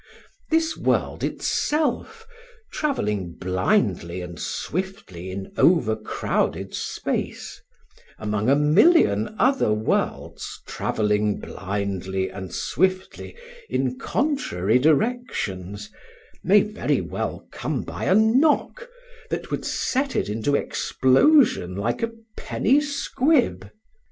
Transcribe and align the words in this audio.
This 0.49 0.75
world 0.75 1.23
itself, 1.23 2.25
travelling 2.73 3.33
blindly 3.33 4.21
and 4.21 4.39
swiftly 4.39 5.29
in 5.29 5.51
overcrowded 5.57 6.73
space, 6.73 7.61
among 8.17 8.49
a 8.49 8.55
million 8.55 9.35
other 9.37 9.71
worlds 9.71 10.59
travelling 10.65 11.39
blindly 11.39 12.31
and 12.31 12.51
swiftly 12.51 13.35
in 13.69 13.99
contrary 13.99 14.79
directions, 14.79 15.91
may 16.43 16.61
very 16.61 16.99
well 16.99 17.47
come 17.51 17.83
by 17.83 18.05
a 18.05 18.15
knock 18.15 18.89
that 19.29 19.51
would 19.51 19.65
set 19.65 20.15
it 20.15 20.29
into 20.29 20.55
explosion 20.55 21.75
like 21.75 22.01
a 22.01 22.09
penny 22.35 22.81
squib. 22.81 23.69